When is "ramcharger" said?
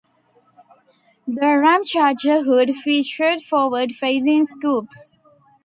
1.61-2.43